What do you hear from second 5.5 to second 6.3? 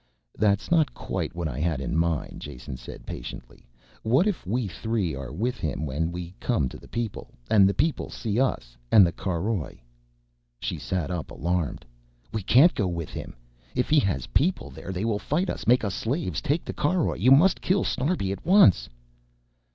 him when